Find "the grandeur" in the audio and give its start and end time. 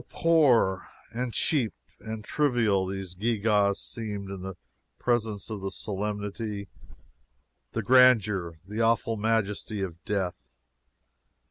7.73-8.55